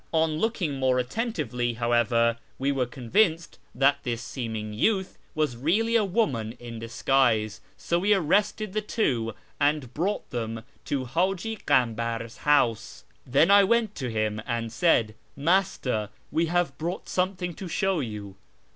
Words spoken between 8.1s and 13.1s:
arrested the two, and brought them to Hi'iji Kambar's house.